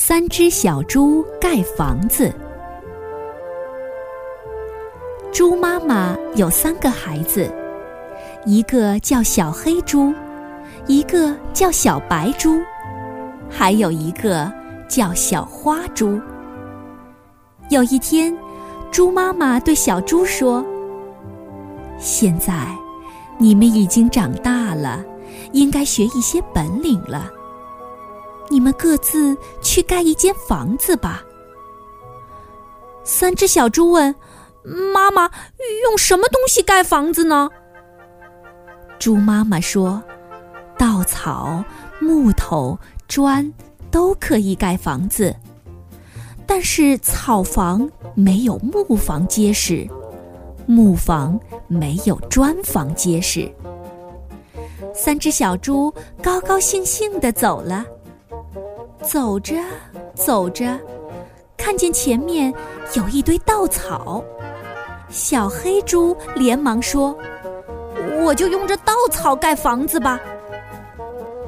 [0.00, 2.32] 三只小猪盖房子。
[5.32, 7.52] 猪妈妈有三个孩子，
[8.46, 10.14] 一个叫小黑猪，
[10.86, 12.60] 一个叫小白猪，
[13.50, 14.50] 还有一个
[14.88, 16.20] 叫小花猪。
[17.68, 18.32] 有一天，
[18.92, 20.64] 猪妈妈对小猪说
[21.98, 22.54] ：“现在
[23.36, 25.04] 你们已经长大了，
[25.50, 27.32] 应该学一些本领了。
[28.50, 31.22] 你们各自去盖一间房子吧。”
[33.04, 34.14] 三只小猪问。
[34.92, 35.30] 妈妈
[35.84, 37.48] 用什么东西盖房子呢？
[38.98, 40.02] 猪妈妈说
[40.76, 41.64] ：“稻草、
[42.00, 43.50] 木头、砖
[43.90, 45.34] 都可以盖房子，
[46.46, 49.88] 但是草房没有木房结实，
[50.66, 53.50] 木房没有砖房结实。”
[54.92, 55.90] 三只小猪
[56.22, 57.86] 高高兴兴地走了，
[59.08, 59.54] 走着
[60.14, 60.78] 走着，
[61.56, 62.52] 看见前面
[62.92, 64.22] 有一堆稻草。
[65.08, 67.16] 小黑猪连忙说
[68.20, 70.20] ：“我就用这稻草盖房子吧。”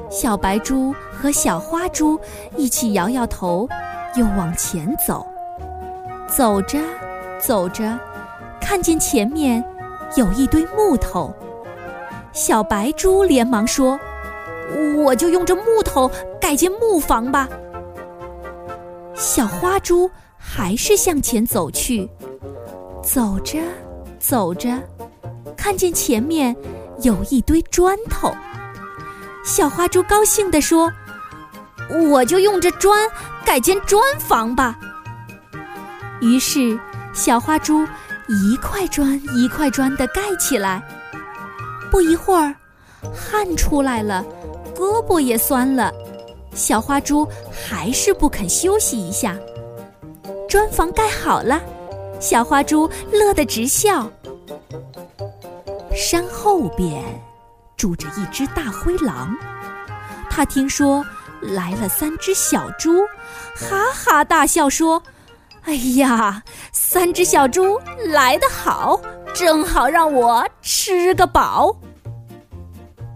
[0.09, 2.19] 小白猪和小花猪
[2.57, 3.69] 一起摇摇头，
[4.15, 5.23] 又往前走。
[6.27, 6.79] 走着
[7.39, 7.95] 走着，
[8.59, 9.63] 看见前面
[10.15, 11.31] 有一堆木头。
[12.33, 13.99] 小白猪连忙说
[14.97, 16.09] ：“我就用这木头
[16.51, 17.47] 盖间木房吧。”
[19.15, 22.09] 小花猪还是向前走去。
[23.01, 23.57] 走着，
[24.19, 24.77] 走着，
[25.55, 26.53] 看见前面
[27.03, 28.35] 有一堆砖头。
[29.45, 30.91] 小花猪高兴地说
[32.11, 33.09] ：“我就用这砖
[33.45, 34.77] 盖间砖房吧。”
[36.19, 36.77] 于是，
[37.13, 37.87] 小花猪
[38.27, 40.83] 一块砖一块砖地盖起来。
[41.89, 42.53] 不一会儿，
[43.15, 44.25] 汗出来了，
[44.75, 45.93] 胳膊也酸了，
[46.53, 49.37] 小花猪还是不肯休息一下。
[50.47, 51.61] 砖房盖好了。
[52.19, 54.07] 小花猪乐得直笑。
[55.95, 57.03] 山后边
[57.75, 59.35] 住着一只大灰狼，
[60.29, 61.03] 他听说
[61.41, 63.01] 来了三只小猪，
[63.55, 65.01] 哈哈大笑说
[65.65, 69.01] ：“哎呀，三只小猪来得好，
[69.33, 71.75] 正好让我吃个饱。”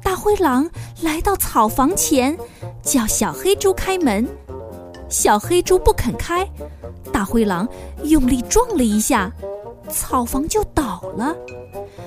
[0.05, 0.69] 大灰狼
[1.01, 2.37] 来到草房前，
[2.83, 4.27] 叫小黑猪开门。
[5.09, 6.47] 小黑猪不肯开，
[7.11, 7.67] 大灰狼
[8.03, 9.31] 用力撞了一下，
[9.89, 11.35] 草房就倒了。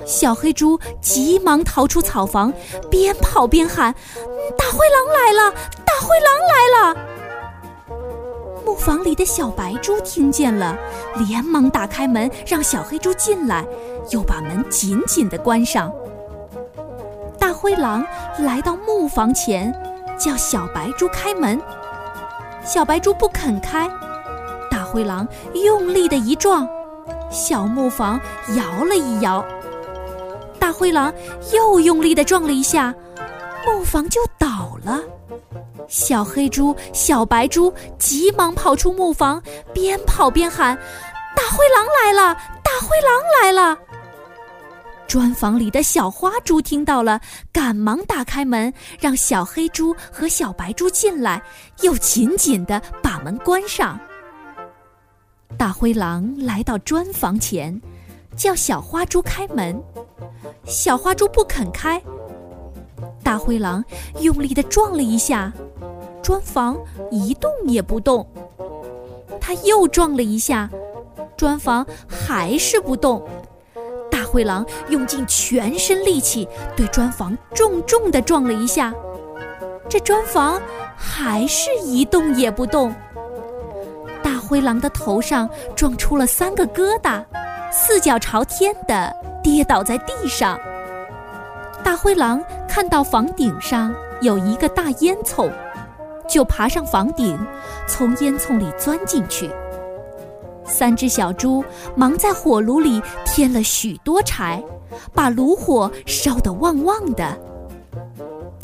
[0.06, 2.52] 小黑猪急忙逃出草房，
[2.88, 3.92] 边跑边喊
[4.56, 5.50] ：“大灰狼来了！
[5.84, 6.96] 大灰狼来了！”
[8.64, 10.78] 木房里的小白猪听见了，
[11.26, 13.66] 连忙打开门让小黑猪进来，
[14.10, 15.92] 又把门紧紧的关上。
[17.68, 18.02] 灰狼
[18.38, 19.70] 来到木房前，
[20.18, 21.60] 叫小白猪开门。
[22.64, 23.86] 小白猪不肯开，
[24.70, 26.66] 大灰狼用力的一撞，
[27.30, 28.18] 小木房
[28.56, 29.44] 摇了一摇。
[30.58, 31.12] 大灰狼
[31.52, 32.94] 又用力的撞了一下，
[33.66, 35.02] 木房就倒了。
[35.88, 39.42] 小黑猪、小白猪急忙跑出木房，
[39.74, 40.74] 边跑边喊
[41.36, 42.34] ：“大灰狼来了！
[42.64, 43.76] 大灰狼来了！”
[45.08, 47.18] 砖房里的小花猪听到了，
[47.50, 48.70] 赶忙打开门，
[49.00, 51.42] 让小黑猪和小白猪进来，
[51.80, 53.98] 又紧紧地把门关上。
[55.56, 57.80] 大灰狼来到砖房前，
[58.36, 59.82] 叫小花猪开门，
[60.66, 62.00] 小花猪不肯开。
[63.24, 63.82] 大灰狼
[64.20, 65.50] 用力地撞了一下，
[66.22, 66.76] 砖房
[67.10, 68.28] 一动也不动。
[69.40, 70.68] 他又撞了一下，
[71.34, 73.26] 砖房还是不动。
[74.38, 78.94] 灰狼用尽全身力气对砖房重重地撞了一下，
[79.88, 80.62] 这砖房
[80.96, 82.94] 还是一动也不动。
[84.22, 87.24] 大灰狼的头上撞出了三个疙瘩，
[87.72, 89.12] 四脚朝天的
[89.42, 90.56] 跌倒在地上。
[91.82, 95.50] 大灰狼看到房顶上有一个大烟囱，
[96.28, 97.36] 就爬上房顶，
[97.88, 99.50] 从烟囱里钻进去。
[100.68, 101.64] 三只小猪
[101.96, 104.62] 忙在火炉里添了许多柴，
[105.14, 107.36] 把炉火烧得旺旺的。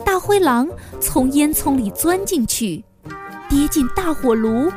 [0.05, 0.69] 大灰狼
[1.01, 2.85] 从烟囱里钻进去，
[3.49, 4.71] 跌进大火炉，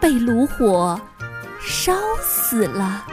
[0.00, 0.98] 被炉火
[1.60, 3.04] 烧死了。